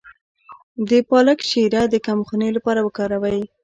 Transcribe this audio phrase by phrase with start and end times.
[0.89, 3.41] د پالک شیره د کمخونۍ لپاره وکاروئ